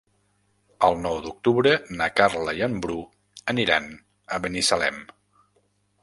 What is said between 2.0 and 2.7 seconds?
Carla i